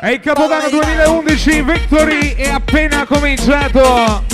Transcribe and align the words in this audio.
È 0.00 0.10
il 0.10 0.20
Capodanno 0.20 0.68
2011, 0.70 1.62
Victory 1.62 2.36
è 2.36 2.48
appena 2.48 3.04
cominciato. 3.04 4.24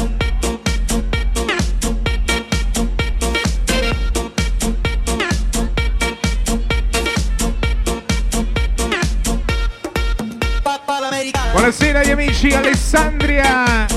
Buonasera 11.52 12.00
agli 12.00 12.10
amici 12.10 12.52
Alessandria. 12.52 13.93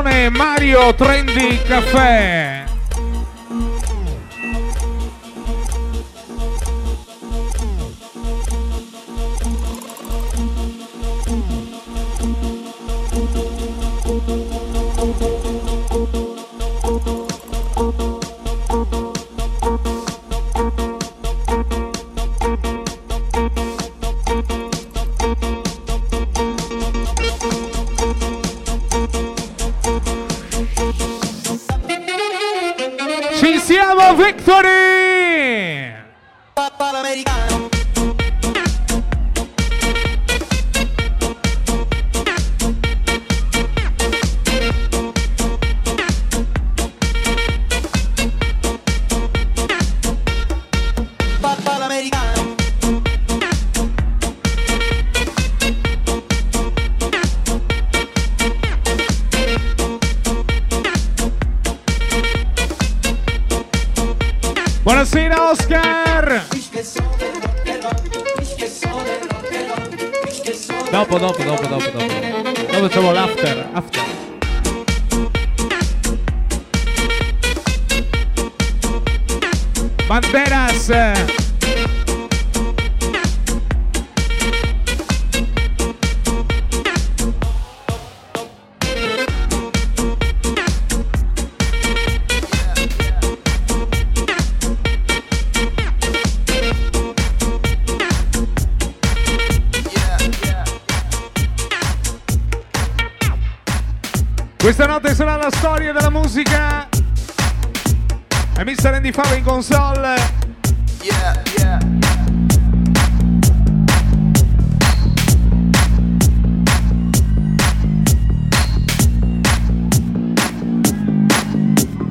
Panettone 0.00 0.30
Mario 0.30 0.94
Trendy 0.94 1.60
Caffè. 1.62 2.59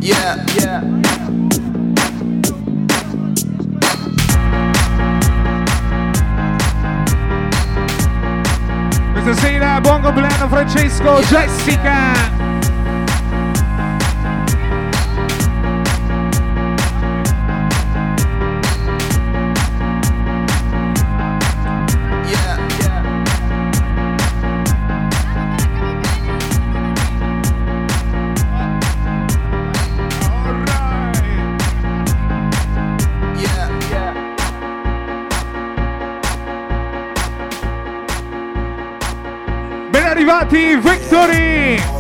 Yeah, 0.02 0.46
yeah. 0.56 0.82
Questa 9.14 9.50
Bongo, 9.82 9.82
buon 9.82 10.02
compleanno 10.02 10.48
Francesco 10.48 11.20
Jessica! 11.24 12.39
party 40.50 40.76
victory! 40.78 41.99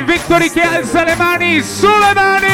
Victory 0.00 0.50
che 0.50 0.62
alza 0.62 1.04
le 1.04 1.14
mani 1.16 1.62
sulle 1.62 2.12
mani! 2.14 2.51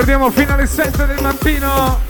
Ricordiamo 0.00 0.30
fino 0.30 0.54
alle 0.54 0.66
7 0.66 1.04
del 1.04 1.20
mattino. 1.20 2.09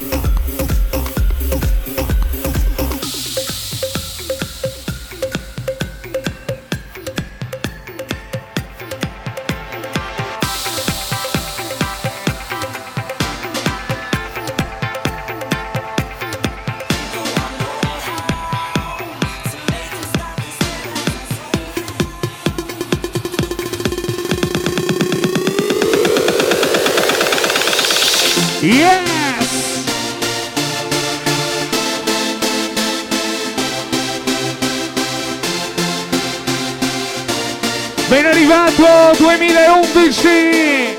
2011 38.80 40.96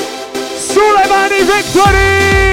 sulle 0.73 1.05
mani 1.09 1.43
Victory! 1.43 2.50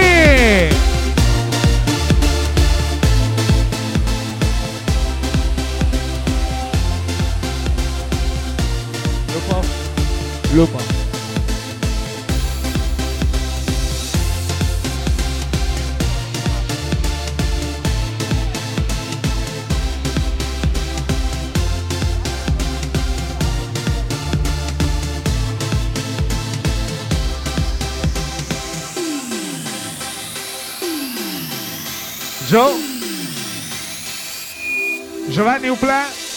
Joe? 32.48 32.72
Giovanni 35.28 35.68
Uplin? 35.68 36.27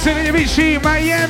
Marcelinho 0.00 0.32
Vichy, 0.32 0.78
Miami. 0.78 1.29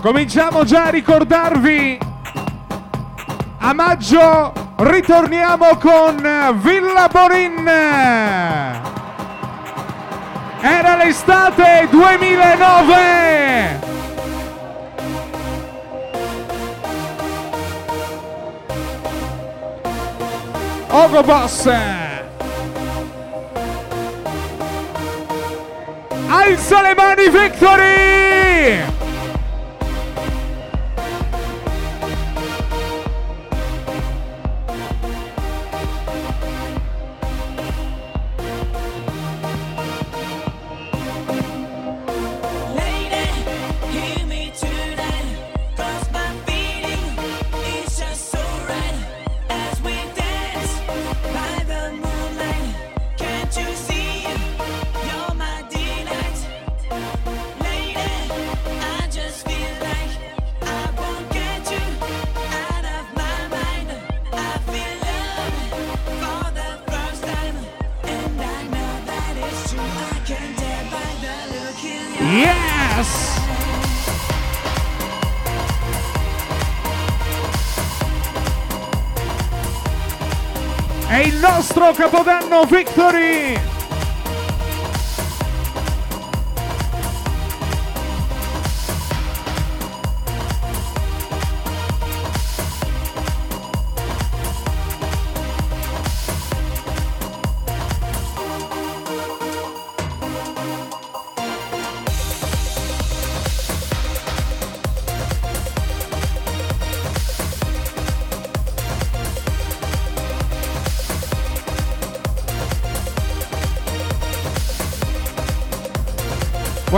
Cominciamo 0.00 0.64
già 0.64 0.84
a 0.84 0.88
ricordarvi. 0.90 1.98
A 3.58 3.74
maggio 3.74 4.52
ritorniamo 4.78 5.76
con 5.76 6.16
Villa 6.62 7.06
Borin. 7.12 7.68
Era 10.60 10.96
l'estate 10.96 11.86
2009. 11.90 13.80
Ogo 20.88 21.22
Boss. 21.22 21.70
Alza 26.26 26.80
le 26.80 26.94
mani, 26.94 27.28
Victory! 27.28 28.89
Roca 81.90 82.08
Podanno 82.08 82.64
victory! 82.66 83.69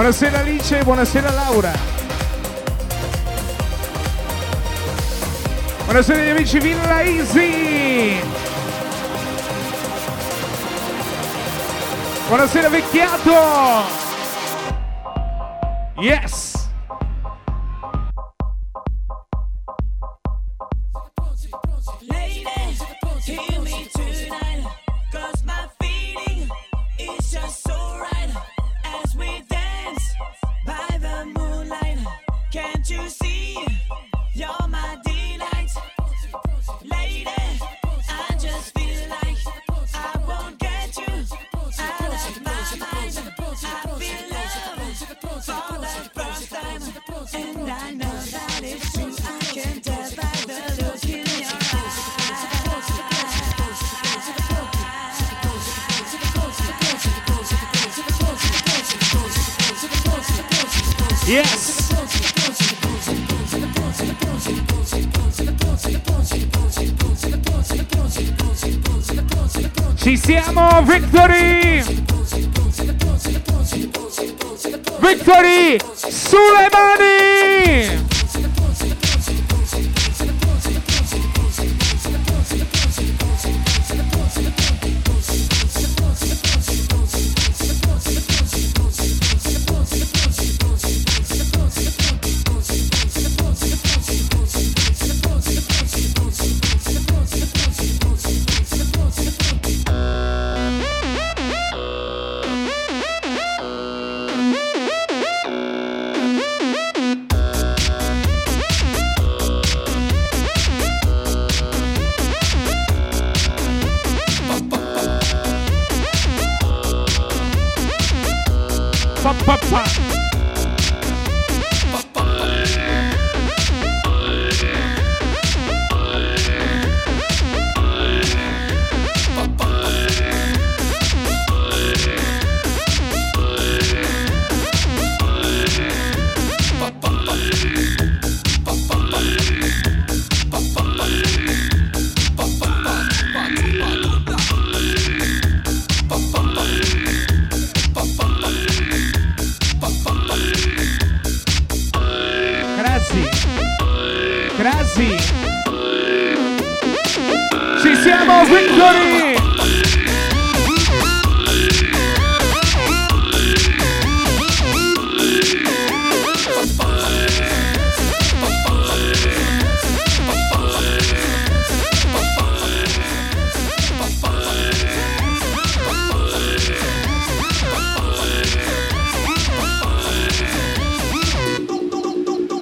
Buonasera 0.02 0.40
Alice, 0.40 0.82
buonasera 0.82 1.30
Laura. 1.30 1.72
Buonasera 5.84 6.22
gli 6.24 6.28
amici 6.28 6.58
Villa 6.58 7.02
Easy. 7.04 8.20
Buonasera 12.26 12.68
vecchiato. 12.68 14.01
Come 70.54 70.64
on, 70.64 70.84
victory! 70.84 71.80
Victory! 75.00 75.78
Suleimani! 75.96 77.91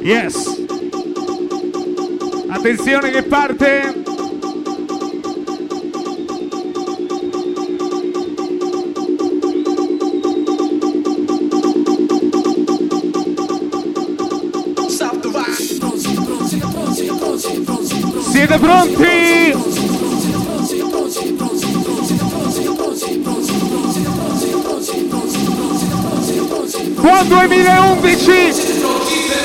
Yes. 0.02 0.66
Attenzione 2.48 3.10
che 3.10 3.22
parte. 3.22 4.02
Siete 18.30 18.58
pronti? 18.58 19.52
Buon 26.94 27.28
2011! 27.28 28.69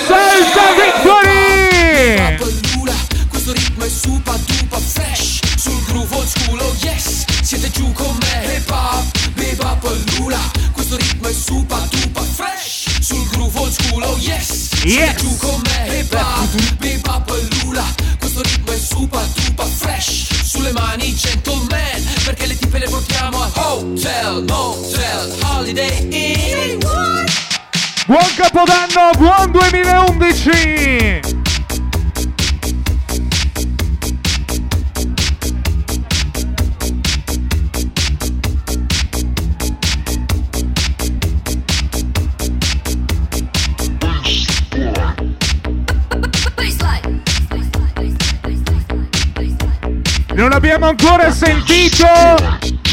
Salta 0.08 0.74
Victory! 0.76 2.38
Bellula, 2.38 2.94
questo 3.30 3.54
ritmo 3.54 3.84
è 3.86 3.90
super 3.90 4.36
duper 4.40 4.80
fresh. 4.80 5.40
Sul 5.58 5.84
groove 5.86 6.16
old 6.16 6.28
school, 6.28 6.60
oh 6.60 6.76
yes. 6.82 7.26
Siete 7.42 7.70
giù 7.72 7.92
con 7.94 8.16
me 8.22 8.56
Hip 8.56 8.70
hop, 8.72 9.04
bebop 9.36 9.80
bellula 9.82 10.40
Questo 10.72 10.96
ritmo 10.98 11.28
è 11.28 11.34
super 11.34 11.80
duper 11.90 12.24
fresh. 12.24 13.00
Sul 13.02 13.28
groove 13.30 13.58
old 13.60 13.72
school, 13.72 14.04
oh 14.04 14.18
yes. 14.20 14.70
Siete 14.76 14.90
Yes. 14.90 15.16
giù 15.22 15.35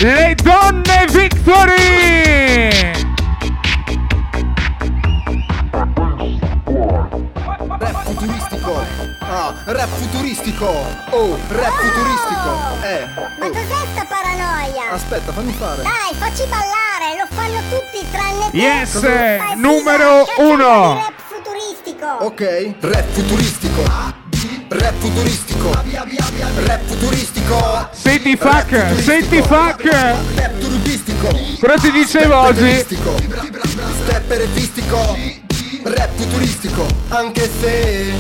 le 0.03 0.35
donne 0.43 1.07
Victory! 1.11 2.91
Rap 7.79 8.05
futuristico. 8.05 8.85
Ah, 9.21 9.55
rap 9.67 9.89
futuristico. 9.89 10.67
Oh, 11.11 11.39
rap 11.49 11.73
futuristico. 11.81 12.51
Eh. 12.83 13.07
Ma 13.39 13.47
oh. 13.47 13.51
cos'è 13.51 13.87
sta 13.93 14.05
paranoia? 14.09 14.91
Aspetta, 14.91 15.33
fammi 15.33 15.53
fare. 15.53 15.83
Dai, 15.83 16.15
facci 16.19 16.47
ballare, 16.49 17.17
lo 17.19 17.27
fanno 17.31 17.61
tutti 17.69 18.05
tranne 18.11 18.51
te. 18.51 18.57
Yes, 18.57 18.99
Dai, 19.01 19.39
figa, 19.39 19.55
numero 19.55 20.25
di 20.25 20.43
uno. 20.43 20.95
Rap 20.95 21.21
futuristico. 21.29 22.07
Ok. 22.07 22.75
Rap 22.81 23.09
futuristico. 23.11 23.83
Rap 24.69 24.95
futuristico. 24.99 25.71
Rap 25.71 26.81
futuristico. 26.87 27.91
Senti 28.23 28.37
fuck, 28.37 29.03
senti 29.03 29.43
fuck! 29.43 29.83
Rap 29.83 30.59
turubistico. 30.61 31.29
Però 31.59 31.75
ti 31.75 31.91
dicevo 31.91 32.37
oggi. 32.37 32.73
Step 32.79 34.31
refistico. 34.31 35.19
Rap 35.83 36.11
futuristico. 36.15 36.87
Anche 37.09 37.51
se 37.61 38.13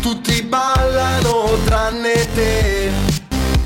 tutti 0.00 0.40
ballano 0.44 1.58
tranne 1.66 2.26
te. 2.32 2.90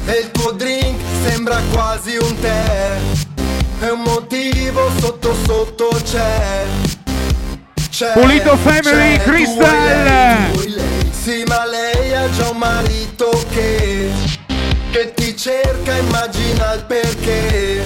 E 0.06 0.18
il 0.24 0.32
tuo 0.32 0.50
drink 0.50 1.00
sembra 1.28 1.60
quasi 1.70 2.16
un 2.16 2.40
tè. 2.40 2.98
E 3.82 3.88
un 3.88 4.00
motivo 4.00 4.90
sotto 4.98 5.32
sotto 5.44 5.90
c'è. 6.02 6.64
C'è, 7.88 8.12
Pulito 8.14 8.56
Family, 8.56 9.16
c'è, 9.16 9.22
Crystal. 9.22 10.02
lei, 10.02 10.70
lei. 10.70 11.10
Sì, 11.22 11.44
ma 11.46 11.64
lei 11.66 12.12
ha 12.16 12.28
già 12.30 12.48
un 12.48 12.56
marito 12.56 13.30
che, 13.50 14.10
il 16.74 16.84
perché. 16.84 17.82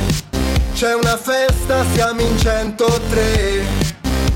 C'è 0.75 0.95
una 0.95 1.17
festa, 1.17 1.85
siamo 1.95 2.21
in 2.21 2.39
103. 2.39 3.85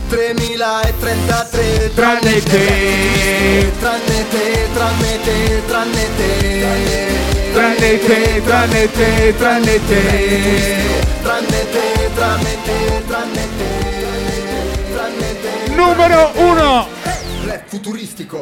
3033 0.09 1.93
Tranne 1.95 2.43
te. 2.43 3.71
Tranne 3.79 4.29
te, 4.29 4.69
tranne 4.73 5.21
te, 5.23 5.63
tranne 5.67 6.09
te 6.17 7.31
tranne 7.53 7.99
te, 7.99 8.43
tranne 8.45 8.91
te, 8.91 9.35
tranne 9.37 9.87
te. 9.87 10.01
Tranne 11.23 11.71
te, 11.71 12.11
tranne 12.15 12.57
te, 12.65 13.03
tranne 13.07 13.49
te 13.57 13.71
Tranne 14.93 15.41
te 15.41 15.75
Numero 15.75 16.33
uno. 16.37 16.87
Rap 17.45 17.63
futuristico 17.67 18.41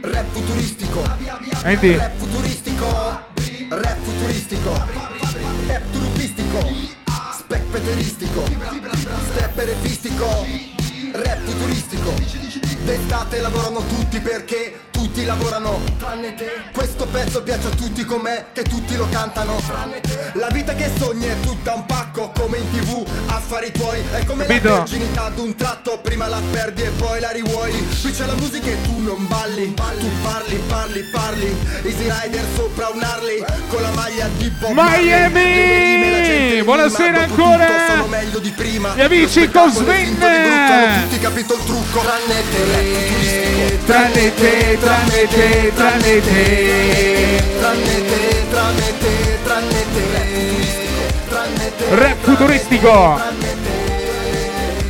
Rap 0.00 0.26
futuristico 0.32 1.02
Rap 1.02 2.16
futuristico 2.18 3.35
Rap 3.68 3.98
futuristico 3.98 4.70
Rap 5.66 5.82
turubistico 5.90 6.58
Spec 7.38 7.62
peteristico 7.72 8.44
Step 8.44 9.58
refistico 9.58 10.46
Rap 11.12 11.38
futuristico 11.44 12.75
D'estate 12.86 13.40
lavorano 13.40 13.84
tutti 13.84 14.20
perché 14.20 14.86
tutti 14.92 15.24
lavorano 15.24 15.80
Tranne 15.98 16.34
te 16.34 16.48
Questo 16.72 17.04
pezzo 17.06 17.42
piace 17.42 17.66
a 17.66 17.70
tutti 17.70 18.04
com'è 18.04 18.46
che 18.52 18.62
tutti 18.62 18.94
lo 18.96 19.08
cantano 19.10 19.60
Tranne 19.66 20.00
te 20.00 20.30
La 20.34 20.46
vita 20.52 20.72
che 20.74 20.88
sogni 20.96 21.26
è 21.26 21.34
tutta 21.40 21.74
un 21.74 21.84
pacco 21.84 22.30
come 22.38 22.58
in 22.58 22.70
tv 22.70 23.04
Affari 23.26 23.72
tuoi 23.72 24.00
È 24.12 24.24
come 24.24 24.46
Capito? 24.46 24.68
la 24.68 24.76
virginità 24.84 25.28
d'un 25.30 25.56
tratto 25.56 25.98
Prima 25.98 26.28
la 26.28 26.40
perdi 26.52 26.82
e 26.82 26.90
poi 26.90 27.18
la 27.18 27.30
rivuoi 27.30 27.72
Qui 28.00 28.12
c'è 28.12 28.24
la 28.24 28.34
musica 28.34 28.68
e 28.68 28.80
tu 28.82 29.00
non 29.00 29.26
balli 29.26 29.74
Tu 29.74 30.08
parli, 30.22 30.60
parli, 30.68 31.02
parli 31.10 31.56
Easy 31.82 32.08
Rider 32.08 32.44
sopra 32.54 32.88
un 32.94 33.02
Harley 33.02 33.44
Con 33.68 33.82
la 33.82 33.90
maglia 33.90 34.28
di 34.36 34.48
Bob. 34.60 34.72
Miami! 34.74 36.62
Buonasera 36.62 37.22
ancora! 37.22 37.66
tutto 37.66 37.90
Sono 37.90 38.06
meglio 38.06 38.38
di 38.38 38.50
prima 38.50 38.94
Gli 38.94 39.00
amici 39.00 39.50
Cosmin! 39.50 40.18
tutti 40.18 41.18
capito 41.18 41.54
il 41.54 41.64
trucco 41.64 42.00
Tranne 42.00 42.42
te 42.50 42.75
te, 44.36 44.78
tranne 44.80 45.26
te, 45.28 45.72
tranne 45.76 46.20
te. 46.20 47.42
Tranne 47.60 47.96
te, 48.08 48.20
tranne 48.50 48.92
te, 49.00 49.14
tranne 49.44 49.82
te 49.94 50.04
Tranne 51.28 51.70
te 51.78 51.96
Rap 51.96 52.18
futuristico. 52.24 53.18
Tranne 53.18 53.52
te, 53.64 53.76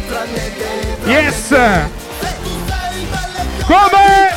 tranne 0.08 0.44
te 0.58 1.10
Yes. 1.10 1.48
Come? 3.66 4.35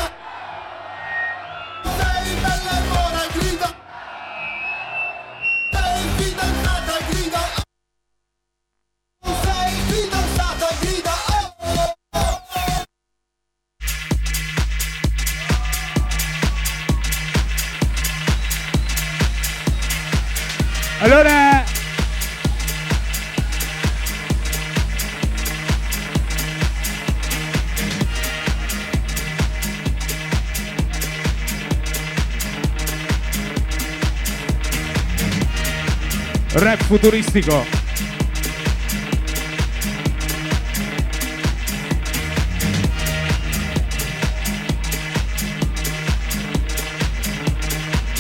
Futuristico. 36.90 37.64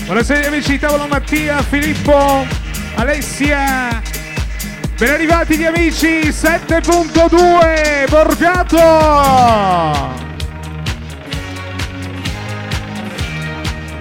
Buonasera 0.06 0.48
amici 0.50 0.74
di 0.74 0.80
tavolo 0.80 1.08
Mattia, 1.08 1.64
Filippo, 1.64 2.46
Alessia. 2.94 4.04
Ben 5.00 5.14
arrivati 5.14 5.58
gli 5.58 5.66
amici 5.66 6.30
7.2 6.30 8.08
Borgato. 8.08 8.78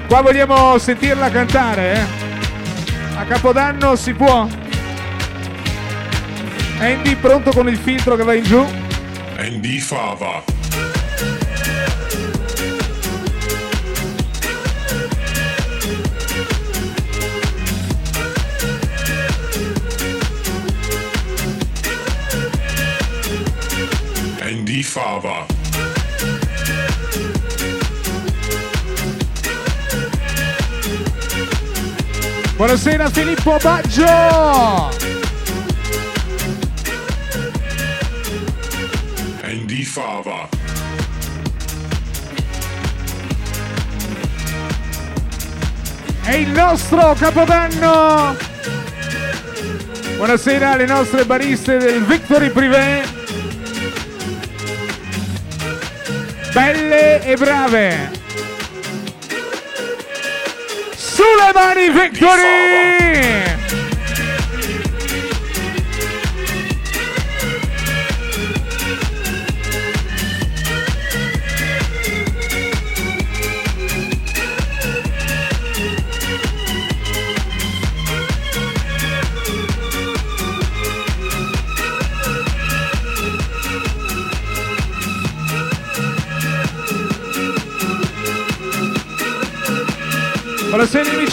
Qua 0.07 0.21
vogliamo 0.21 0.77
sentirla 0.77 1.31
cantare, 1.31 1.95
eh? 1.95 2.18
A 3.19 3.25
Capodanno 3.25 3.97
si 3.97 4.15
può? 4.15 4.47
Andy 6.79 7.17
pronto 7.17 7.51
con 7.51 7.69
il 7.69 7.77
filtro 7.77 8.15
che 8.15 8.23
va 8.23 8.35
in 8.35 8.45
giù? 8.45 8.65
Andy 9.37 9.81
Fava. 9.81 10.45
Andy 24.41 24.83
Fava. 24.85 25.48
Buonasera 32.59 33.09
Filippo 33.09 33.57
Baggio! 33.63 34.05
Andy 39.43 39.85
Fava. 39.85 40.49
È 46.25 46.35
il 46.35 46.49
nostro 46.49 47.15
capodanno! 47.17 48.37
Buonasera 50.17 50.73
alle 50.73 50.87
nostre 50.87 51.25
bariste 51.25 51.77
del 51.77 52.03
Victory 52.03 52.51
Privé. 52.51 53.05
Belle 56.53 57.25
e 57.25 57.37
brave. 57.37 58.18
Sulle 61.49 61.55
mani 61.55 61.89
Victory! 61.89 63.58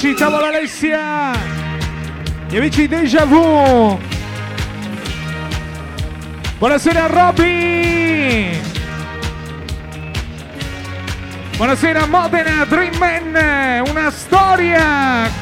Amici, 0.05 0.13
tavola 0.13 0.47
Alessia! 0.47 1.31
Gli 2.47 2.57
amici 2.57 2.87
Deja 2.87 3.25
Vu! 3.25 3.99
Buonasera 6.59 7.07
Robby! 7.07 8.59
Buonasera 11.57 12.05
Modena 12.05 12.65
Dream 12.65 12.95
Man! 12.97 13.83
Una 13.89 14.11
storia! 14.11 15.34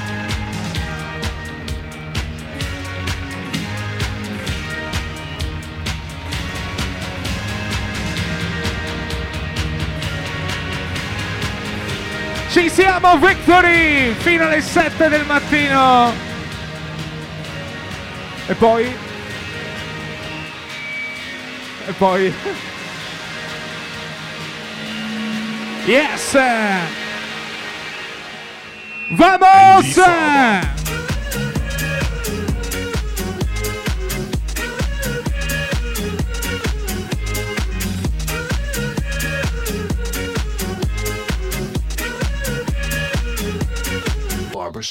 Ci 12.54 12.70
siamo 12.70 13.18
Victory! 13.18 14.14
Fino 14.14 14.46
alle 14.46 14.62
7 14.62 15.10
del 15.10 15.26
mattino! 15.26 16.14
E 18.46 18.54
poi? 18.54 18.96
E 21.88 21.92
poi? 21.94 22.32
Yes! 25.86 26.38
Vamos! 29.10 30.73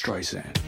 Streisand. 0.02 0.58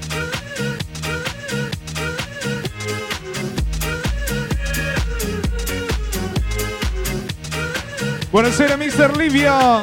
Buonasera 8.31 8.77
Mister 8.77 9.17
Livio! 9.17 9.83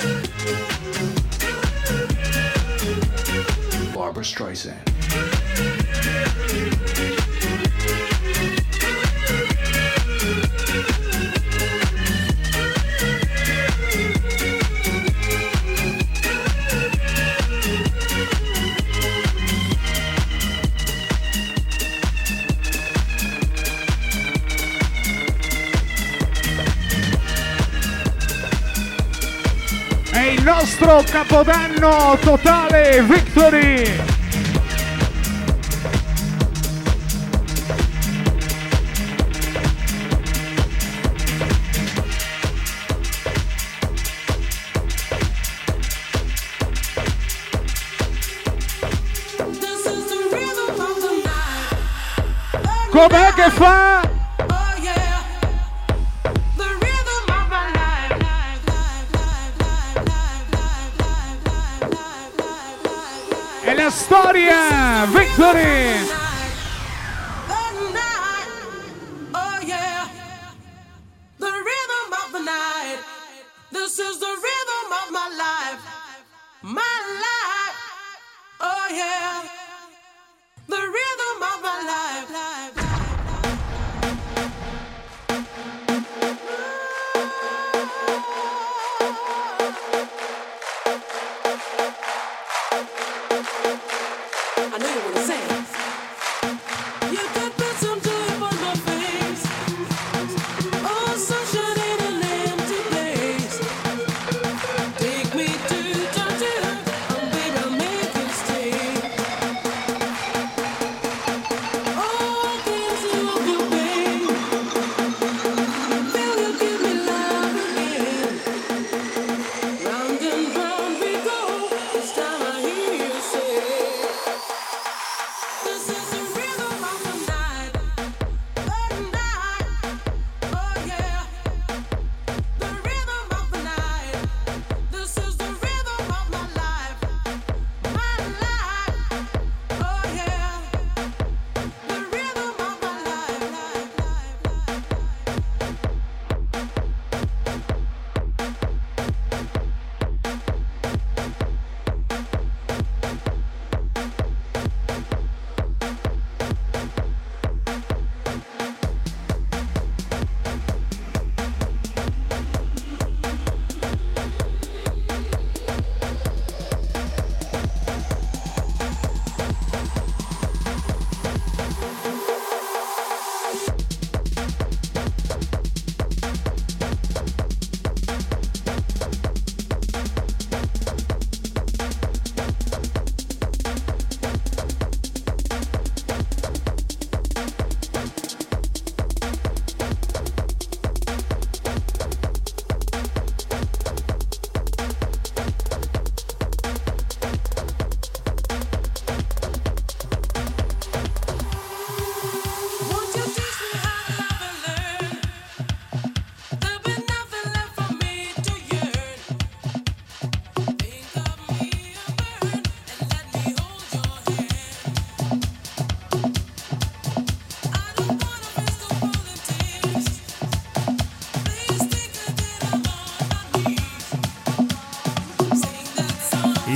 Barbara 3.93 4.23
Streisand. 4.23 4.90
Capodanno 30.99 32.17
totale 32.21 33.01
Victory! 33.03 34.20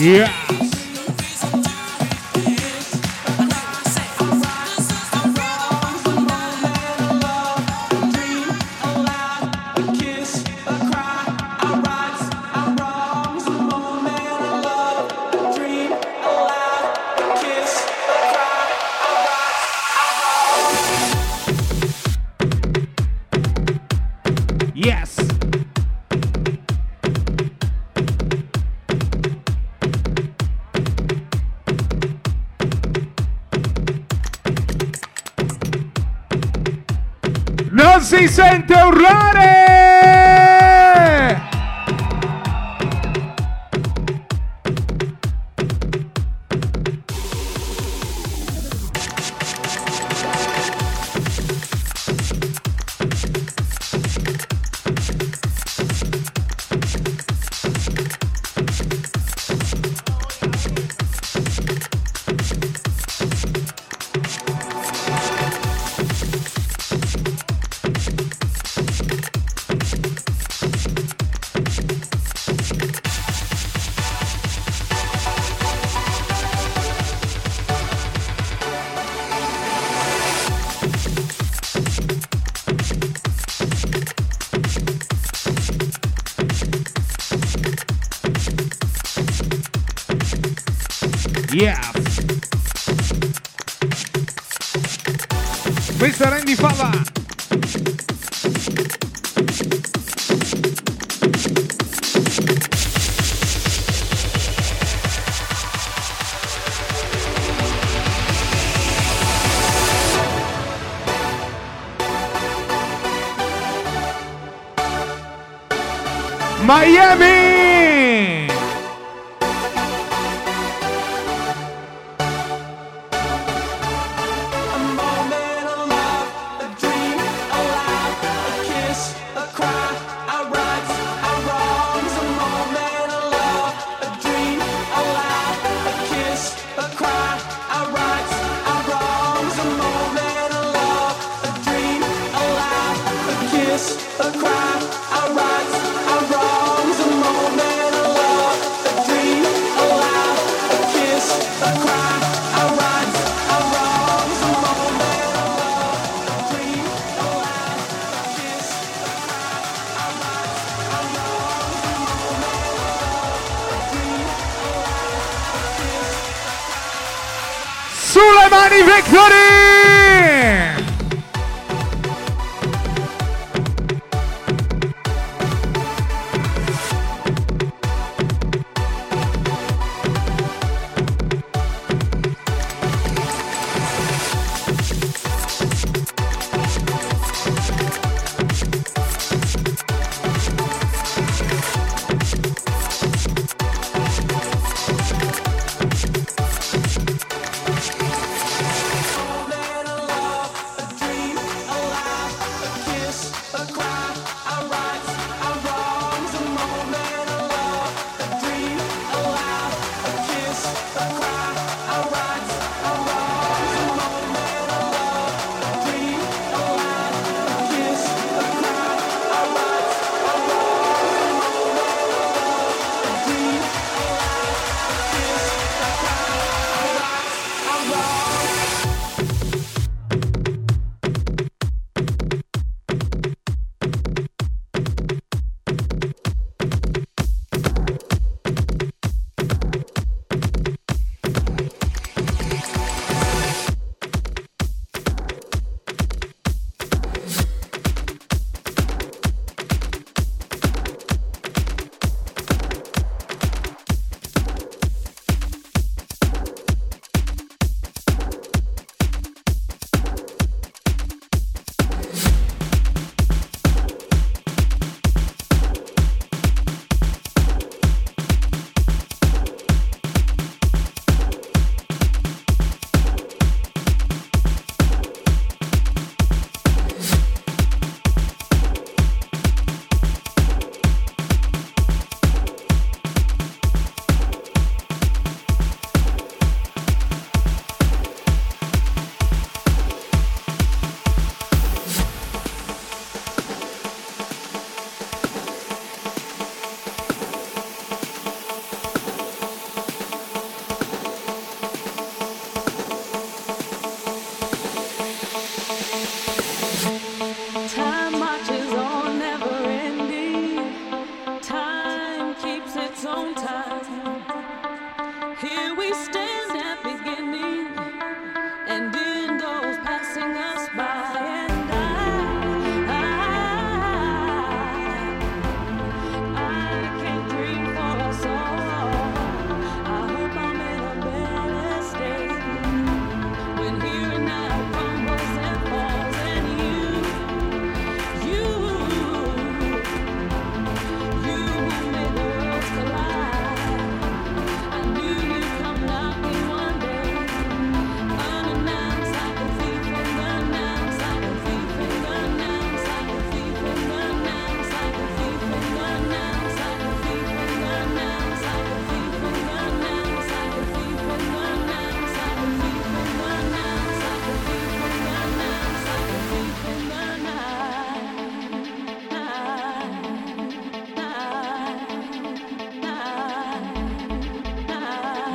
Yeah. 0.06 0.45
Si 38.28 38.34
sente 38.34 38.75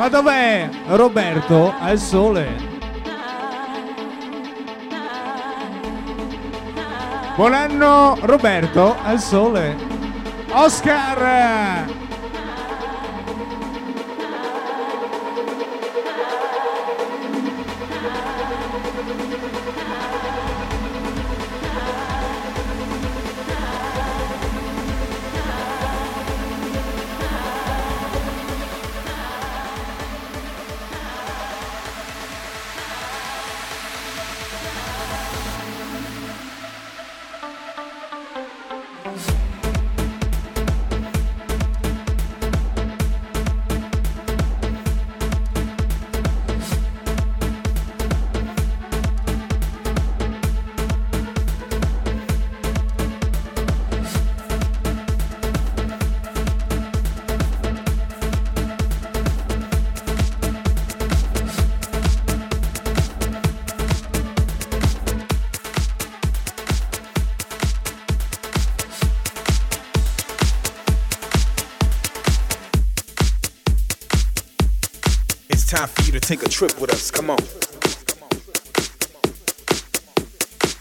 Ma 0.01 0.09
dov'è 0.09 0.66
Roberto 0.86 1.74
al 1.78 1.98
sole? 1.98 2.57
Buon 7.36 7.53
anno 7.53 8.16
Roberto 8.22 8.96
al 9.03 9.20
sole. 9.20 9.76
Oscar! 10.53 11.99
Trip 76.61 76.78
with 76.78 76.92
us. 76.92 77.11
Come 77.11 77.30
on. 77.30 77.38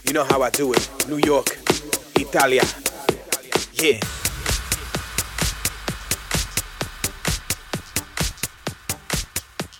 You 0.04 0.12
know 0.12 0.24
how 0.24 0.42
I 0.42 0.50
do 0.50 0.74
it. 0.74 0.90
New 1.08 1.16
York, 1.24 1.56
Italia. 2.16 2.60
Yeah. 3.72 3.98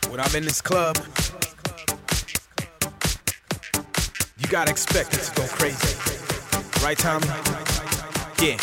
When 0.09 0.21
I'm 0.21 0.35
in 0.37 0.45
this 0.45 0.63
club, 0.63 0.97
you 4.39 4.49
gotta 4.49 4.71
expect 4.71 5.13
it 5.13 5.21
to 5.21 5.35
go 5.35 5.47
crazy. 5.49 5.99
Right, 6.83 6.97
Tommy? 6.97 7.27
Yeah. 8.41 8.57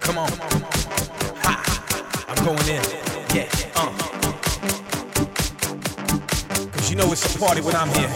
Come 0.00 0.18
on. 0.18 0.30
I'm 2.28 2.44
going 2.44 2.68
in. 2.68 2.97
Know 6.98 7.12
it's 7.12 7.32
a 7.32 7.38
party 7.38 7.60
when 7.60 7.76
I'm 7.76 7.88
here. 7.94 8.12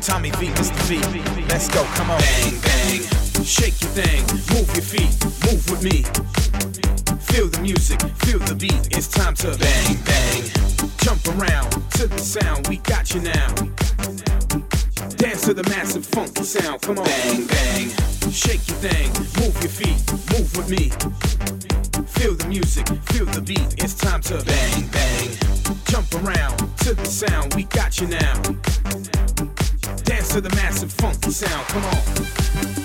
Tommy 0.00 0.30
V, 0.30 0.46
Mr. 0.54 0.78
V. 0.86 0.94
Let's 1.48 1.68
go. 1.68 1.82
Come 1.96 2.10
on. 2.10 2.20
Bang, 2.20 2.60
bang. 2.60 3.02
Shake 3.42 3.80
your 3.82 3.90
thing. 3.90 4.22
Move 4.54 4.70
your 4.78 4.86
feet. 4.86 5.12
Move 5.44 5.62
with 5.68 5.82
me. 5.82 6.02
Feel 7.18 7.48
the 7.48 7.58
music. 7.60 8.00
Feel 8.22 8.38
the 8.38 8.54
beat. 8.54 8.96
It's 8.96 9.08
time 9.08 9.34
to 9.42 9.58
bang, 9.58 9.98
bang. 10.04 10.42
Jump 10.98 11.26
around 11.34 11.70
to 11.98 12.06
the 12.06 12.18
sound. 12.18 12.68
We 12.68 12.76
got 12.76 13.12
you 13.12 13.22
now. 13.22 13.48
Dance 15.16 15.42
to 15.46 15.54
the 15.54 15.64
massive 15.68 16.06
funky 16.06 16.44
sound. 16.44 16.80
Come 16.80 16.98
on. 16.98 17.06
Bang, 17.06 17.46
bang. 17.46 17.88
Shake 18.30 18.68
your 18.68 18.78
thing. 18.78 19.10
Move 19.42 19.56
your 19.60 19.74
feet. 19.74 19.98
Move 20.30 20.56
with 20.56 20.70
me. 20.70 21.53
Feel 22.24 22.36
the 22.36 22.48
music, 22.48 22.86
feel 23.12 23.26
the 23.26 23.42
beat. 23.42 23.84
It's 23.84 23.92
time 23.92 24.22
to 24.22 24.42
bang, 24.46 24.88
bang. 24.88 25.28
Jump 25.84 26.10
around 26.24 26.56
to 26.78 26.94
the 26.94 27.04
sound. 27.04 27.52
We 27.52 27.64
got 27.64 28.00
you 28.00 28.06
now. 28.06 28.40
Dance 30.04 30.28
to 30.32 30.40
the 30.40 30.50
massive 30.56 30.90
funky 30.90 31.30
sound. 31.30 31.66
Come 31.66 31.84
on. 31.84 32.83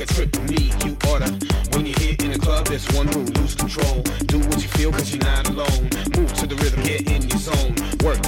A 0.00 0.06
trip 0.06 0.36
with 0.36 0.50
me, 0.50 0.72
you 0.84 0.96
oughta. 1.08 1.30
When 1.72 1.86
you're 1.86 1.98
here 1.98 2.16
in 2.20 2.32
the 2.32 2.38
club, 2.38 2.66
there's 2.66 2.86
one 2.92 3.06
rule, 3.08 3.24
lose 3.24 3.54
control. 3.54 4.02
Do 4.26 4.38
what 4.38 4.62
you 4.62 4.68
feel, 4.68 4.92
cause 4.92 5.14
you're 5.14 5.24
not 5.24 5.48
alone. 5.48 6.07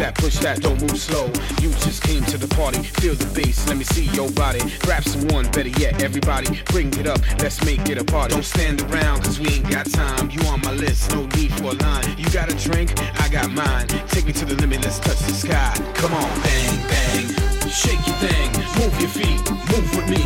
That, 0.00 0.14
push 0.14 0.38
that, 0.38 0.62
don't 0.62 0.80
move 0.80 0.96
slow. 0.96 1.26
You 1.60 1.70
just 1.84 2.02
came 2.02 2.24
to 2.24 2.38
the 2.38 2.48
party, 2.56 2.82
feel 2.82 3.14
the 3.14 3.28
bass, 3.36 3.68
let 3.68 3.76
me 3.76 3.84
see 3.84 4.06
your 4.16 4.30
body. 4.32 4.60
Grab 4.80 5.04
someone, 5.04 5.44
better 5.52 5.68
yet, 5.68 6.02
everybody, 6.02 6.62
bring 6.72 6.88
it 6.94 7.06
up, 7.06 7.20
let's 7.38 7.62
make 7.64 7.86
it 7.88 7.98
a 7.98 8.04
party. 8.04 8.34
Don't 8.34 8.44
stand 8.44 8.80
around, 8.88 9.22
cause 9.22 9.38
we 9.38 9.60
ain't 9.60 9.70
got 9.70 9.90
time. 9.90 10.30
You 10.30 10.40
on 10.48 10.60
my 10.62 10.72
list, 10.72 11.12
no 11.12 11.26
need 11.36 11.52
for 11.52 11.76
a 11.76 11.78
line. 11.84 12.04
You 12.16 12.28
got 12.30 12.50
a 12.50 12.56
drink, 12.56 12.94
I 13.20 13.28
got 13.28 13.50
mine. 13.50 13.88
Take 14.08 14.24
me 14.24 14.32
to 14.32 14.44
the 14.44 14.54
limit, 14.54 14.82
let's 14.82 14.98
touch 14.98 15.20
the 15.20 15.34
sky. 15.34 15.72
Come 15.94 16.14
on, 16.14 16.30
bang, 16.40 16.76
bang. 16.88 17.26
Shake 17.68 18.00
your 18.08 18.16
thing, 18.24 18.48
move 18.80 18.94
your 19.00 19.12
feet, 19.12 19.40
move 19.68 19.88
with 19.96 20.08
me. 20.08 20.24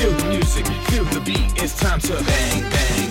Feel 0.00 0.12
the 0.16 0.26
music, 0.32 0.66
feel 0.88 1.04
the 1.12 1.20
beat, 1.20 1.62
it's 1.62 1.78
time 1.78 2.00
to 2.00 2.14
bang, 2.24 2.62
bang. 2.72 3.10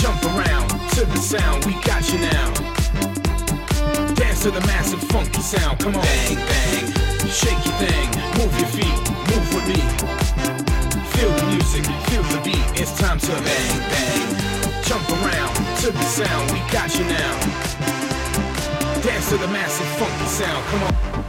Jump 0.00 0.24
around 0.32 0.68
to 0.96 1.04
the 1.04 1.18
sound, 1.18 1.64
we 1.66 1.74
got 1.84 2.02
you 2.10 2.18
now. 2.20 3.11
Dance 4.22 4.44
to 4.44 4.52
the 4.52 4.60
massive 4.60 5.02
funky 5.10 5.40
sound, 5.40 5.80
come 5.80 5.96
on. 5.96 6.02
Bang, 6.02 6.36
bang. 6.36 6.86
Shake 7.26 7.58
your 7.66 7.74
thing, 7.82 8.08
move 8.38 8.54
your 8.56 8.70
feet, 8.70 8.98
move 9.34 9.46
with 9.52 9.66
me. 9.66 9.82
Feel 11.14 11.32
the 11.40 11.46
music, 11.50 11.84
feel 12.06 12.22
the 12.30 12.40
beat, 12.44 12.80
it's 12.80 12.96
time 13.00 13.18
to 13.18 13.32
bang, 13.32 13.78
bang. 13.90 14.84
Jump 14.84 15.10
around 15.10 15.54
to 15.82 15.90
the 15.90 16.04
sound, 16.04 16.52
we 16.52 16.60
got 16.70 16.96
you 16.96 17.04
now. 17.04 17.34
Dance 19.02 19.28
to 19.30 19.38
the 19.38 19.48
massive 19.48 19.88
funky 19.98 20.26
sound, 20.26 20.64
come 20.66 20.82
on. 20.84 21.21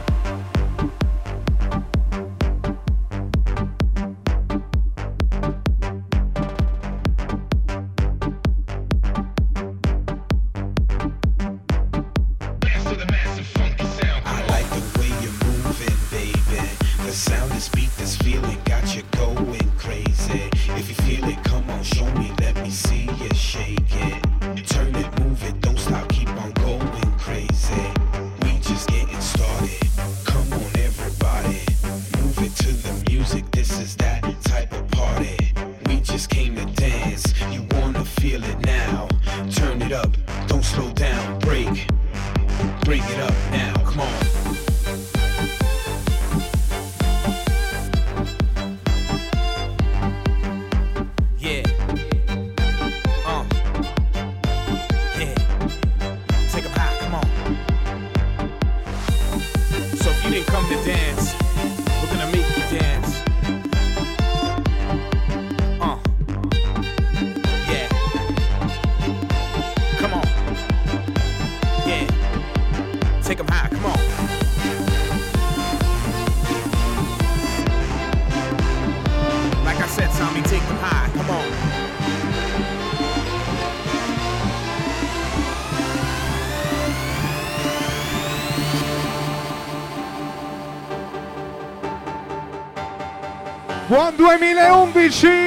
um 94.74 94.90
bichinho. 94.90 95.43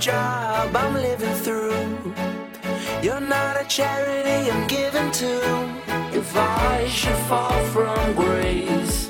job 0.00 0.74
I'm 0.74 0.94
living 0.94 1.34
through. 1.44 2.14
You're 3.02 3.20
not 3.20 3.60
a 3.60 3.64
charity 3.68 4.50
I'm 4.50 4.66
giving 4.66 5.10
to. 5.10 5.34
If 6.16 6.34
I 6.34 6.88
should 6.88 7.20
fall 7.28 7.62
from 7.66 8.14
grace. 8.14 9.09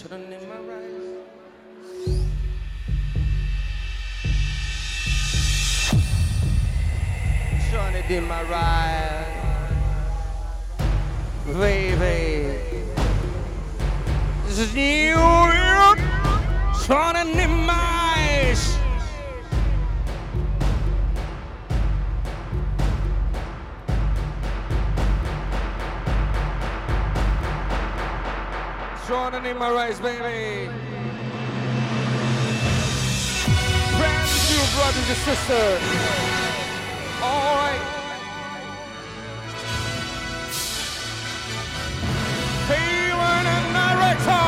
Children 0.00 0.32
in 0.32 0.48
my 0.48 0.54
eyes. 0.54 1.20
Johnny 7.70 8.02
in 8.16 8.24
my 8.26 8.42
ride. 8.44 9.26
Baby. 11.44 12.56
This 14.46 14.58
is 14.58 14.74
you, 14.74 15.16
Johnny 16.86 17.38
in 17.38 17.59
Running 29.40 29.52
in 29.52 29.58
my 29.58 29.70
race, 29.70 29.98
baby. 29.98 30.70
Friends, 33.96 34.50
you 34.52 34.60
brothers 34.76 35.08
and 35.08 35.20
sisters. 35.24 35.82
All 37.22 37.54
right. 37.56 37.84
Feeling 42.68 43.46
in 43.56 43.64
director. 43.72 44.46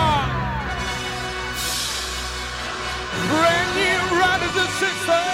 Brand 3.30 3.68
new 3.78 4.00
brothers 4.18 4.56
and 4.56 4.72
sisters. 4.78 5.31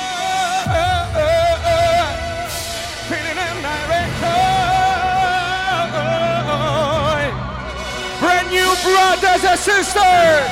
Brothers 9.21 9.45
and 9.45 9.59
sisters. 9.59 10.49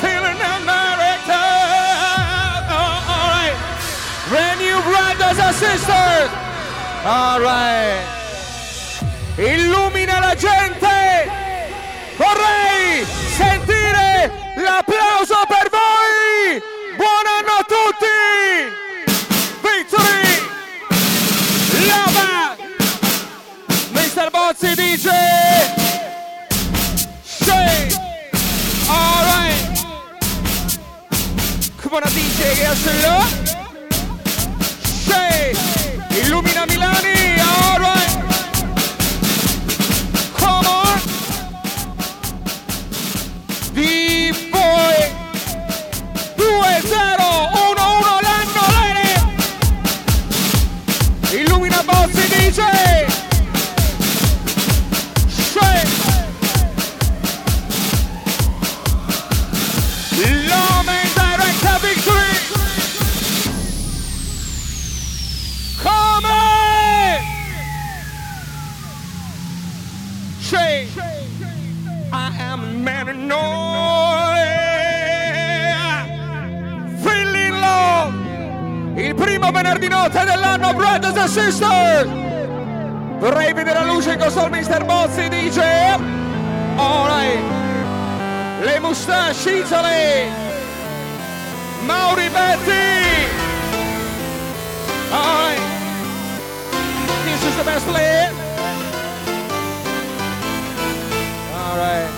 Feeling 0.00 0.36
in 0.36 0.60
director. 0.64 1.46
All 2.72 3.00
right. 3.12 3.56
Brand 4.28 4.60
new 4.60 4.80
brothers 4.82 5.38
and 5.38 5.54
sisters. 5.54 6.30
All 7.04 7.40
right. 7.40 8.04
Illumina 9.36 10.20
la 10.20 10.34
gente. 10.34 11.30
Vorrei 12.16 13.04
sentire 13.36 14.30
l'applauso 14.56 15.36
per 15.46 15.68
voi. 15.70 16.62
Buon 16.96 17.26
anno 17.36 17.54
a 17.58 17.64
tutti. 17.74 18.16
Victory. 19.60 20.28
Lava. 21.86 22.56
Mr. 23.92 24.30
Bozzi 24.30 24.74
DJ. 24.74 25.45
DJ, 32.66 32.68
Gassello. 32.68 33.22
Shay. 35.06 35.52
Illumina 36.20 36.66
di 79.86 79.88
notte 79.88 80.24
dell'anno, 80.24 80.74
Brothers 80.74 81.16
and 81.16 81.28
Sisters! 81.28 82.08
Vorrei 83.18 83.52
vedere 83.52 83.78
la 83.78 83.84
luce 83.84 84.12
in 84.12 84.18
questo 84.18 84.44
il 84.44 84.50
Mr. 84.50 84.84
Bozzi 84.84 85.28
dice... 85.28 85.98
Alright! 86.76 87.40
Le 88.62 88.80
mustache 88.80 89.50
Italy! 89.50 90.28
Mauri 91.84 92.28
Betti! 92.28 93.28
Alright! 95.10 95.60
This 97.24 97.44
is 97.44 97.56
the 97.56 97.62
best 97.62 97.86
play! 97.86 98.28
Alright! 101.54 102.10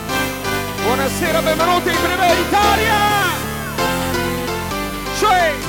Buonasera, 0.84 1.42
benvenuti 1.42 1.90
in 1.90 2.00
Primera 2.00 2.32
Italia! 2.32 2.96
Shake! 5.18 5.67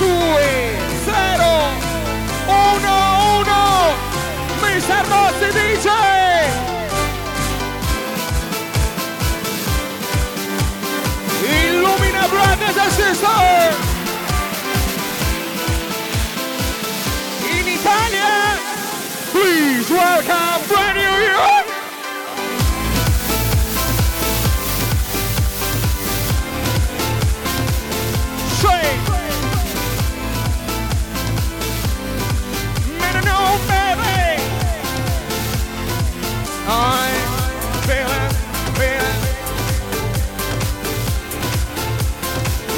2, 0.00 0.06
0, 0.06 0.12
1, 2.46 2.80
1. 2.80 3.60
Mister 4.62 5.02
Rossi 5.10 5.48
dice... 5.52 6.00
Illumina 11.44 12.24
Brothers 12.30 12.78
and 12.78 12.92
Sisters! 12.92 13.76
In 17.44 17.64
Italia, 17.68 18.56
please 19.32 19.90
welcome 19.90 20.60
brand 20.66 20.96
new 20.96 21.49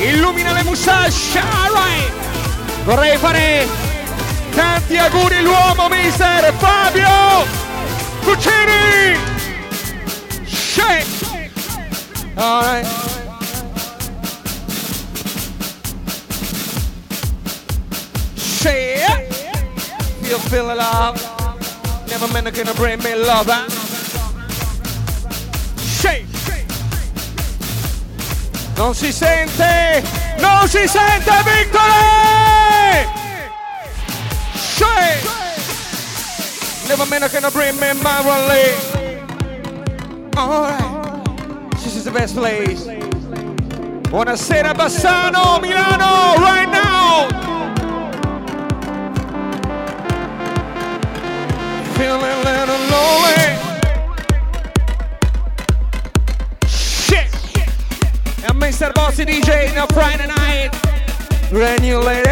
Illumina 0.03 0.53
le 0.53 0.65
mustache, 0.65 1.39
alright. 1.39 2.13
Vorrei 2.85 3.17
fare 3.17 3.69
Tanti 4.53 4.97
auguri 4.97 5.41
l'uomo 5.41 5.89
mister 5.89 6.53
Fabio 6.59 7.47
Cucini 8.25 9.17
Shake 10.45 11.07
Alright. 12.35 12.87
Shake 18.37 19.29
You 20.23 20.39
feel 20.39 20.65
love. 20.65 21.21
Never 22.09 22.27
meant 22.33 22.53
gonna 22.53 22.75
bring 22.75 22.99
me 23.03 23.15
love 23.15 23.47
huh? 23.47 23.82
Non 28.83 28.97
si 28.97 29.13
sente 29.13 30.03
Non 30.39 30.67
si 30.67 30.89
sente 30.89 31.31
Victory 31.45 33.07
Shake. 34.57 35.23
Never 36.89 37.07
meant 37.07 37.23
I 37.23 37.29
can 37.29 37.49
bring 37.53 37.79
me 37.79 37.93
my 38.03 38.21
rally. 38.25 38.75
Alright. 40.37 41.25
This 41.75 41.95
is 41.95 42.03
the 42.03 42.11
best 42.11 42.35
place. 42.35 42.85
Buonasera 44.11 44.75
Bassano, 44.75 45.61
Milano, 45.61 46.35
right 46.43 46.69
now. 46.69 47.29
Feeling 51.95 52.21
a 52.21 52.43
little 52.43 52.79
lonely. 52.91 53.42
Bossy 59.03 59.25
DJ 59.25 59.77
a 59.77 59.93
Friday 59.93 60.29
night. 60.29 60.71
Brand 61.51 61.83
new 61.83 61.99
lady. 61.99 62.31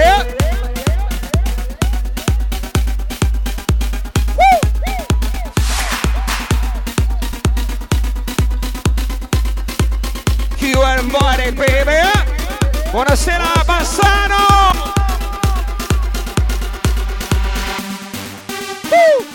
QR 10.59 11.03
Body, 11.11 11.51
baby. 11.51 12.07
Buonasera 12.93 13.64
Bassano. 13.66 14.47
Woo. 18.93 19.30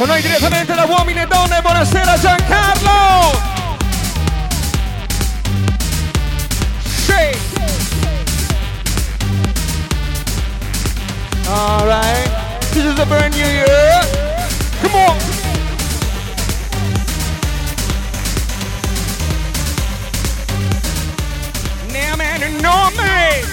Con 0.00 0.08
noi 0.08 0.22
direttamente 0.22 0.74
da 0.74 0.84
uomini 0.84 1.20
e 1.20 1.26
donne, 1.26 1.60
buonasera 1.60 2.18
Giancarlo! 2.18 3.38
Sì! 6.86 7.38
Alright, 11.46 12.30
this 12.70 12.82
is 12.82 12.98
a 12.98 13.04
brand 13.04 13.34
new 13.34 13.44
year. 13.44 14.00
Come 14.80 14.94
on! 14.94 15.16
Name 21.90 22.22
and 22.22 22.60
nome! 22.62 23.44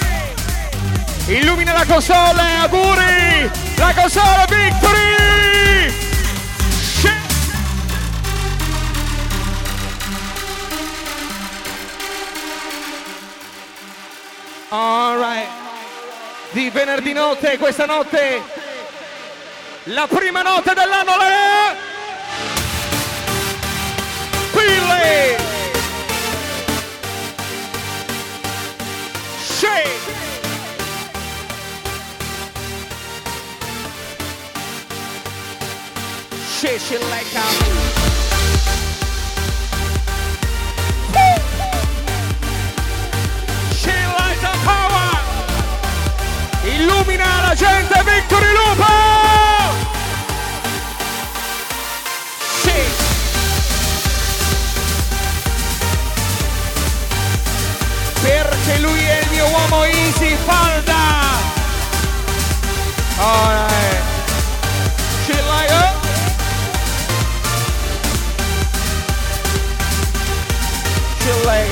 Illumina 1.26 1.74
la 1.74 1.84
console, 1.84 2.40
auguri! 2.62 3.50
La 3.76 3.92
console 3.92 4.46
Victory! 4.48 5.17
Alright. 14.70 15.48
Di 16.50 16.68
venerdì 16.70 17.12
notte, 17.12 17.56
questa 17.56 17.86
notte, 17.86 18.42
la 19.84 20.06
prima 20.06 20.42
notte 20.42 20.74
dell'anno 20.74 21.18
è... 21.20 21.76
Pille! 24.52 25.38
Sì! 29.40 29.66
Shit, 36.46 36.80
shit 36.80 37.02
like 37.10 37.26
She 37.26 37.97
Gente, 47.54 48.02
Victory 48.04 48.52
Lupo! 48.52 48.84
Sì! 52.62 52.80
Perché 58.22 58.78
lui 58.78 59.02
è 59.02 59.20
il 59.22 59.30
mio 59.30 59.46
uomo 59.48 59.84
easy 59.84 60.36
falda! 60.44 60.94
Alright! 63.18 64.02
She 65.26 65.34
like 65.42 65.70
it! 65.70 65.94
She 71.22 71.32
like 71.44 71.67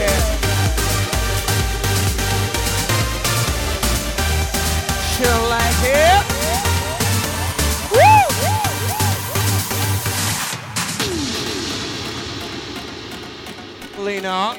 Lina. 14.07 14.55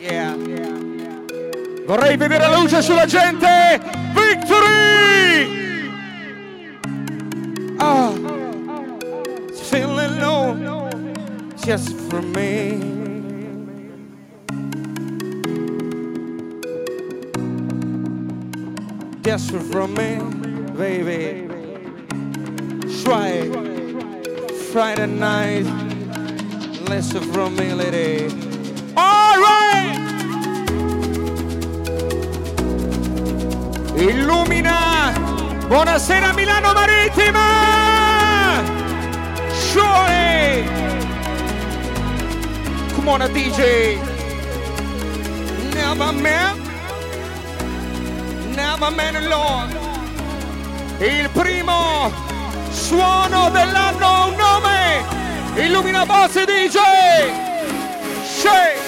Yeah. 0.00 0.34
Vorrei 1.86 2.16
vedere 2.16 2.48
la 2.48 2.58
luce 2.58 2.82
sulla 2.82 3.06
gente! 3.06 3.80
Victory! 4.12 5.46
Ah, 7.78 8.10
feeling 9.54 10.18
low 10.18 10.56
just 11.64 11.94
for 12.08 12.20
me. 12.20 12.80
Just 19.22 19.50
for 19.70 19.86
me, 19.86 20.18
baby. 20.76 21.46
Try 23.04 23.48
Friday 24.72 25.06
night. 25.06 25.87
From 26.88 27.54
me, 27.54 27.74
lady. 27.74 28.32
All 28.96 29.38
right. 29.38 29.94
Illumina! 33.94 35.12
Buonasera 35.68 36.32
Milano 36.34 36.72
Marittima! 36.72 37.44
Sure! 39.52 40.64
Come 42.94 43.08
on, 43.08 43.20
DJ! 43.34 43.98
Never 45.74 46.12
met, 46.14 46.56
never 48.56 48.90
met 48.92 49.14
alone. 49.14 49.76
Il 51.00 51.28
primo 51.34 52.10
suono 52.70 53.50
nome! 53.50 53.87
Illumina 55.58 56.06
Boss 56.06 56.34
DJ! 56.34 56.78
Shake! 58.24 58.78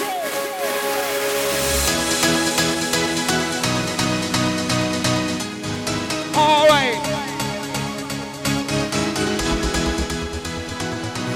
All 6.37 6.68
right. 6.68 7.01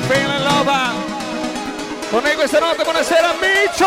Feeling 0.08 0.44
love. 0.44 0.70
Con 2.10 2.22
noi 2.22 2.34
questa 2.36 2.60
notte, 2.60 2.84
buonasera 2.84 3.34
Micio, 3.40 3.86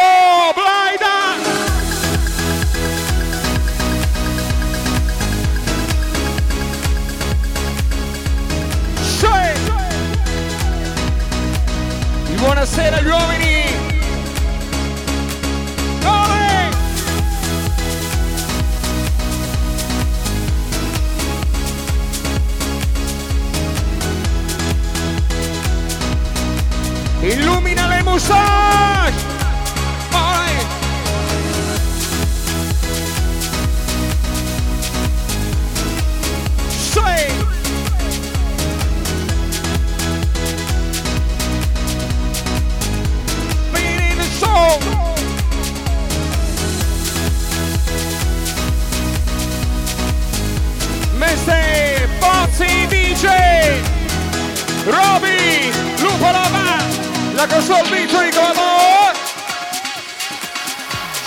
Buonasera 12.57 12.97
agli 12.97 13.07
uomini. 13.07 13.65
Illumina 27.21 27.87
le 27.89 28.01
musache! 28.01 28.96
La 57.37 57.45
con 57.45 57.61
amor 57.61 59.13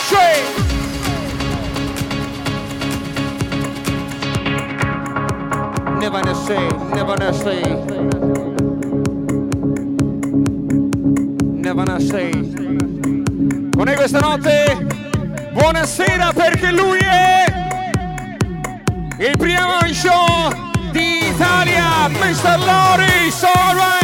Sì 0.09 0.29
Never 6.01 6.21
gonna 6.21 6.35
say, 6.35 6.69
never 6.93 7.17
gonna 7.17 7.33
say 7.33 7.63
Never 11.55 11.85
gonna 11.85 12.01
say 12.01 12.31
Con 13.71 13.85
noi 13.85 13.95
questa 13.95 14.19
notte 14.19 14.87
Buonasera 15.53 16.33
perché 16.33 16.73
lui 16.73 16.99
è 16.99 17.45
il 19.19 19.37
primo 19.37 19.79
show 19.93 20.49
d'Italia, 20.91 22.09
Mr. 22.09 22.59
Loris, 22.59 23.45
alright! 23.45 23.99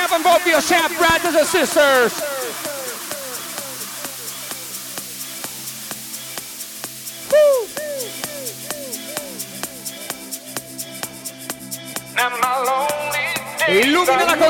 have 0.00 0.12
and 0.12 0.24
vote 0.24 0.40
for 0.40 0.48
yourself, 0.48 0.96
brothers 0.96 1.34
and 1.34 1.46
sisters. 1.46 2.40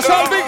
Console 0.00 0.39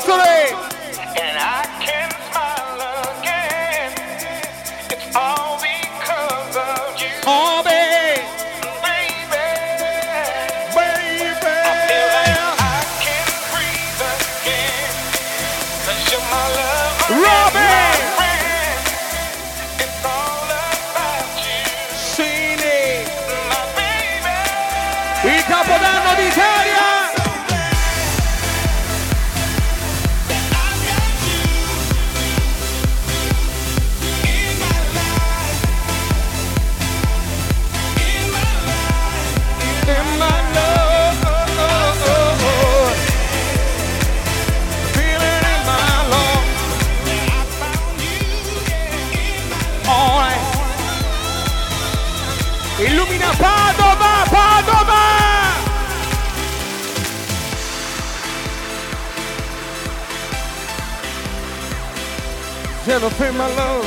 Never 62.92 63.08
pay 63.14 63.30
my 63.30 63.46
love. 63.56 63.84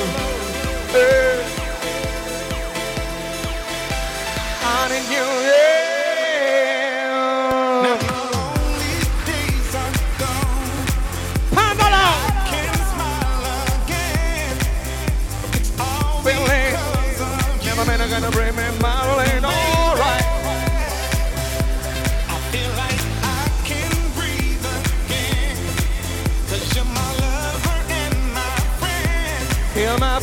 Hey. 0.91 1.34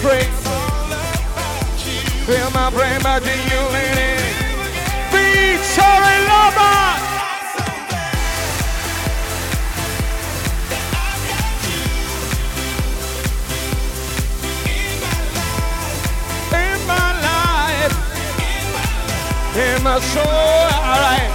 brain. 0.03 0.31
Feel 2.27 2.51
my 2.51 2.71
brain 2.71 3.01
by 3.03 3.21
the 3.21 3.35
Be 5.13 5.57
Featuring 5.63 6.25
Lover. 6.31 6.79
In 16.53 16.79
my 16.87 17.09
life, 17.29 17.97
in 19.57 19.83
my 19.85 20.01
soul, 20.01 20.69
alright. 20.91 21.31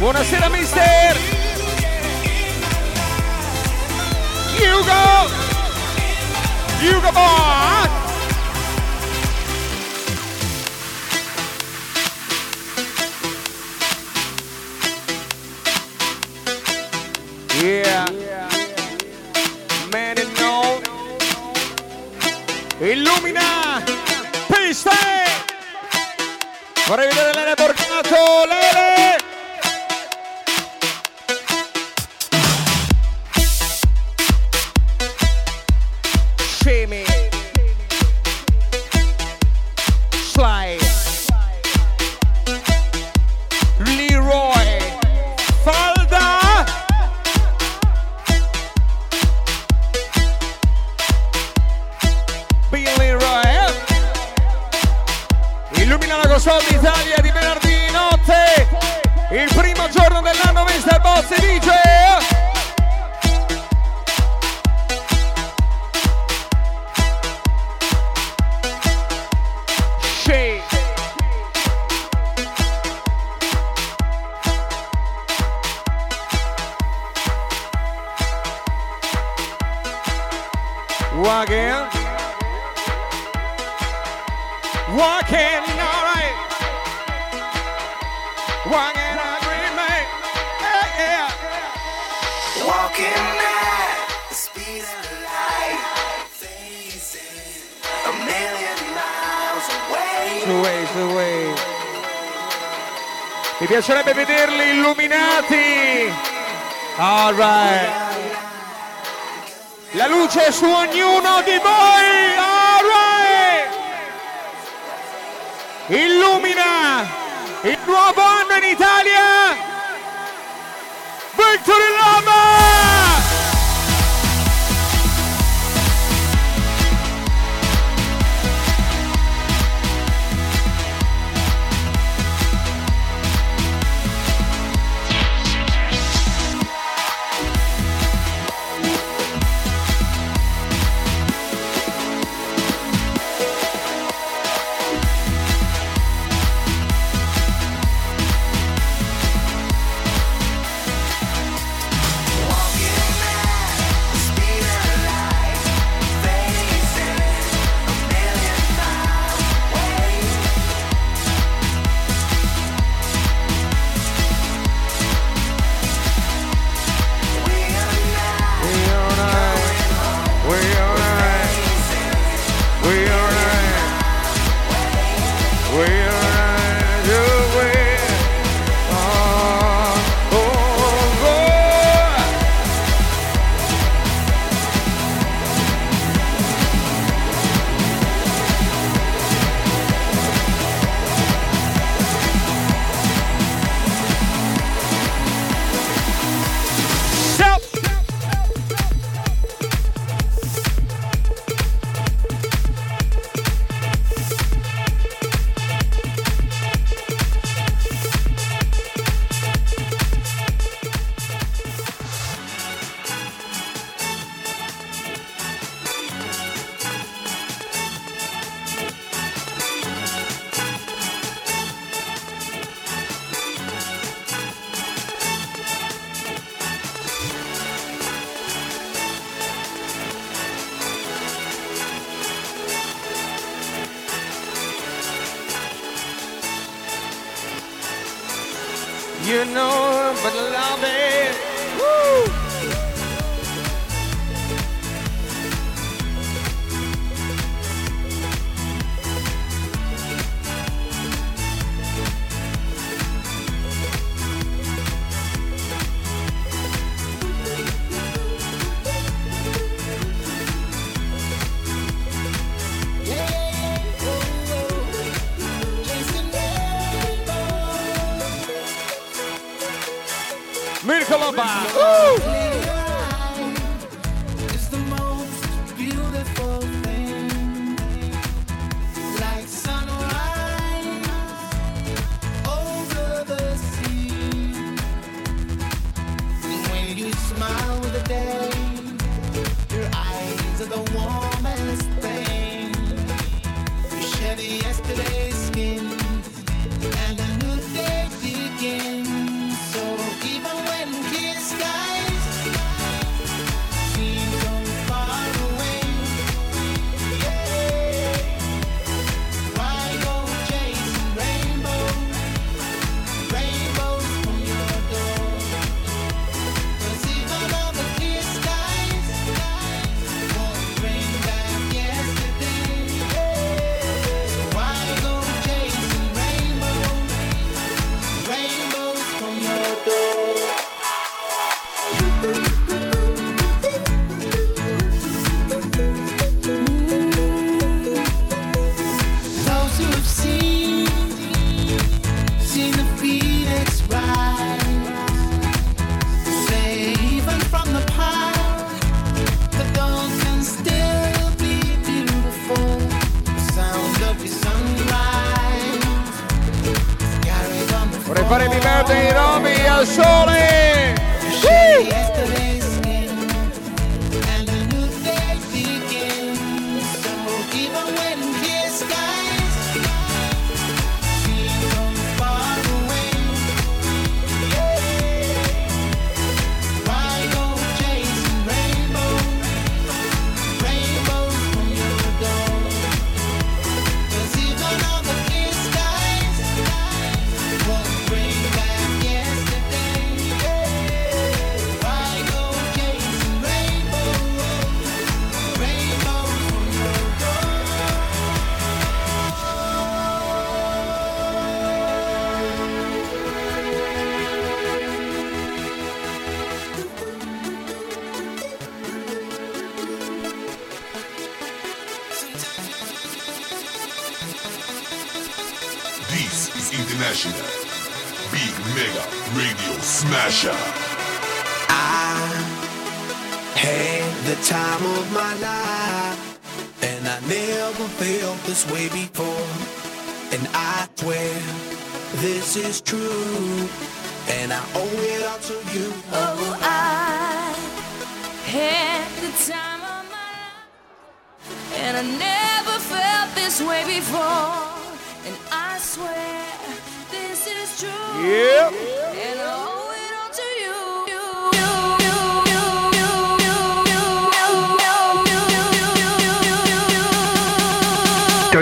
Buonasera 0.00 0.48
mister! 0.50 1.11
Hugo! 4.72 5.28
Hugo! 6.80 7.81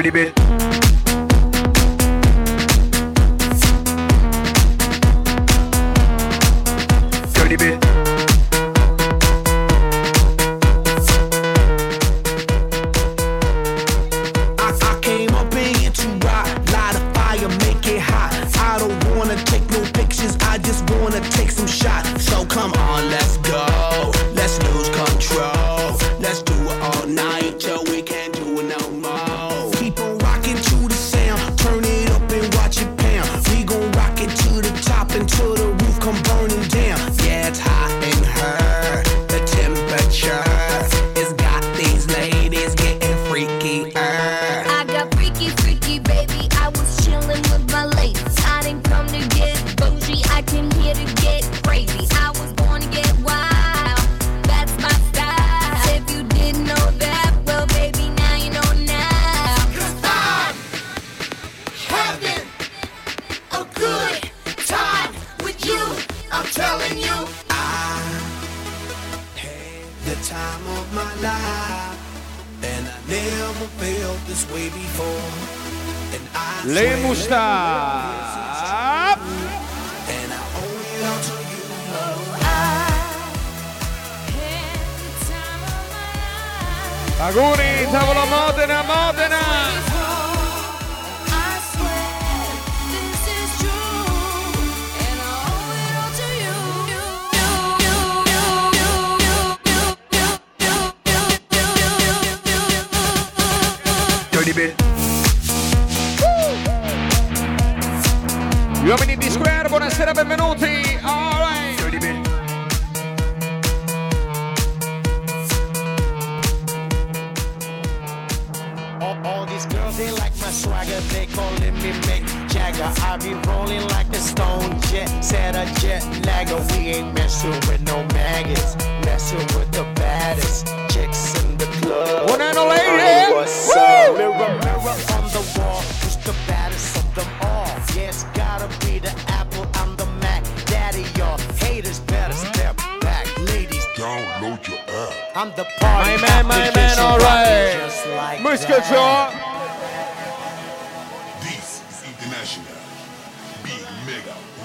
dirty 0.03 0.11
bit. 0.11 0.50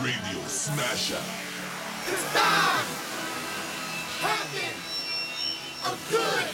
Radio 0.06 0.40
Smasher. 0.46 1.18
Cause 2.06 2.26
I'm 2.36 2.86
having 4.22 4.78
a 5.84 5.94
good 6.12 6.48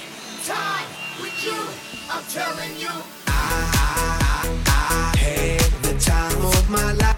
time 0.47 0.87
with 1.21 1.43
you. 1.43 1.59
I'm 2.09 2.23
telling 2.31 2.79
you. 2.79 2.93
I, 3.27 3.67
I, 3.75 4.63
I 4.67 5.17
had 5.17 5.83
the 5.83 5.99
time 5.99 6.45
of 6.45 6.69
my 6.69 6.93
life. 6.93 7.17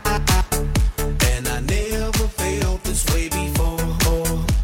And 1.29 1.47
I 1.47 1.59
never 1.59 2.27
felt 2.27 2.83
this 2.83 3.05
way 3.13 3.29
before. 3.29 3.77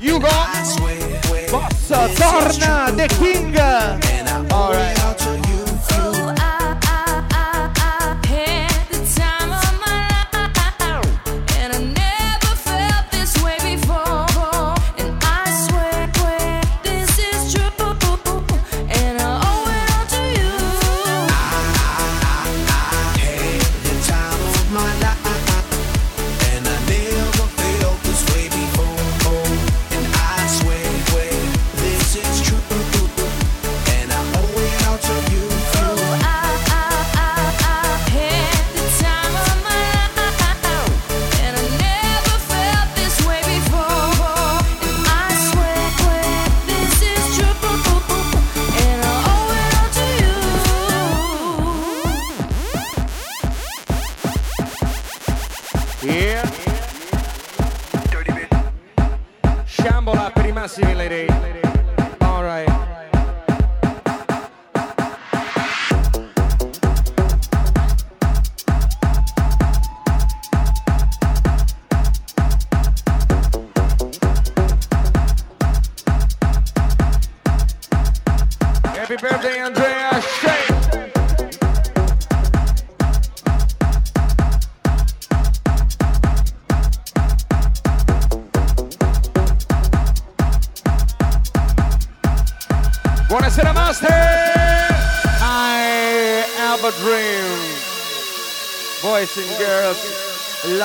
You 0.01 0.19
got 0.19 0.65
Bossa 1.51 2.07
Torna, 2.15 2.97
the 2.97 3.07
king. 3.19 3.49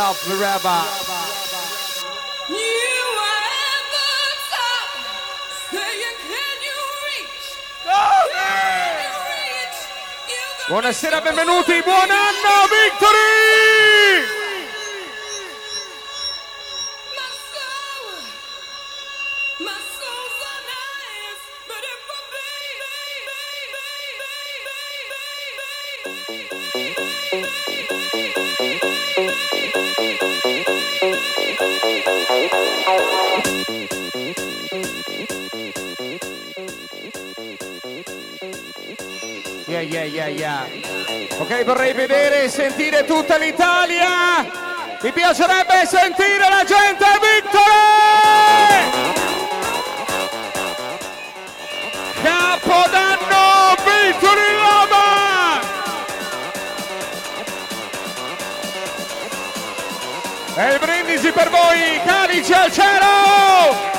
yourself, 0.04 0.28
Mirabba. 0.28 0.84
Buonasera, 10.68 11.20
benvenuti, 11.20 11.82
buon 11.82 12.10
anno, 12.10 12.66
Victory! 12.68 14.24
My 19.56 19.78
soul, 27.30 27.73
yeah, 39.94 40.26
yeah, 40.26 40.26
yeah. 40.26 40.66
Ok, 41.38 41.64
vorrei 41.64 41.92
vedere 41.92 42.44
e 42.44 42.48
sentire 42.48 43.04
tutta 43.04 43.36
l'Italia. 43.36 44.42
Mi 45.00 45.12
piacerebbe 45.12 45.86
sentire 45.86 46.48
la 46.48 46.64
gente 46.64 47.04
Victory! 47.22 47.62
Capodanno 52.22 53.74
Victory 53.84 54.54
Lava! 54.56 55.60
E 60.56 60.72
il 60.72 60.78
brindisi 60.78 61.30
per 61.30 61.50
voi, 61.50 62.00
calici 62.04 62.52
al 62.52 62.72
cielo! 62.72 63.93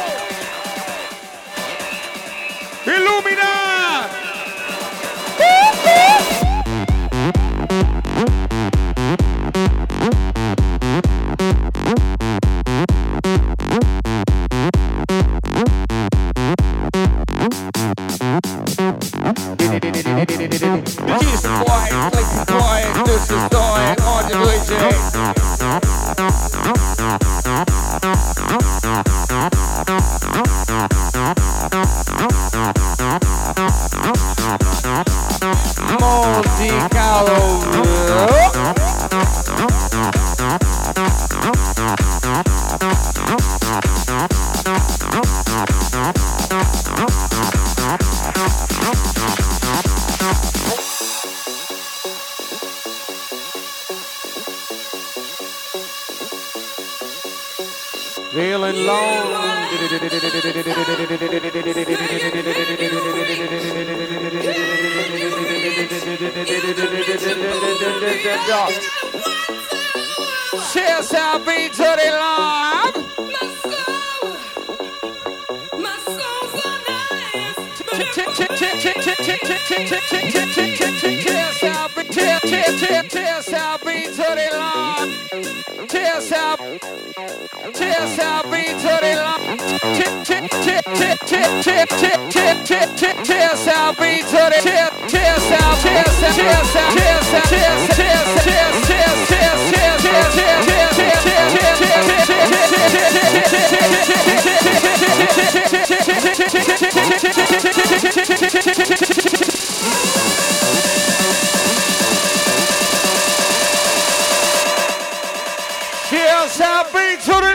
To 117.15 117.31
the 117.31 117.53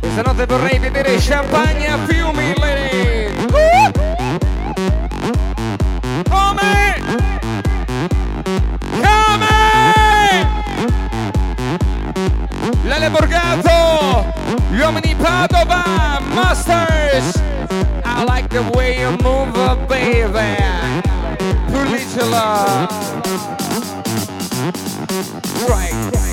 Questa 0.00 0.22
notte 0.22 0.44
vorrei 0.46 0.78
vedere 0.80 1.20
champagne 1.20 1.86
a 1.86 1.98
fiumi. 2.04 2.52
Come? 6.28 6.96
Come? 9.00 9.52
Lele 12.82 13.10
Borgato, 13.10 14.32
gli 14.70 14.80
uomini 14.80 15.14
Padova, 15.14 16.20
Masters. 16.32 17.40
I 18.04 18.24
like 18.24 18.48
the 18.48 18.64
way 18.74 18.98
you 18.98 19.16
move, 19.22 19.76
baby. 19.86 20.56
Pulitula. 21.70 23.63
Right. 25.54 26.23